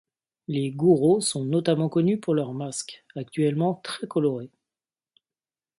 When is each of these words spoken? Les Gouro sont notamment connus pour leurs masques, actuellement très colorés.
Les 0.47 0.71
Gouro 0.71 1.21
sont 1.21 1.45
notamment 1.45 1.87
connus 1.87 2.19
pour 2.19 2.33
leurs 2.33 2.53
masques, 2.55 3.05
actuellement 3.15 3.75
très 3.83 4.07
colorés. 4.07 4.49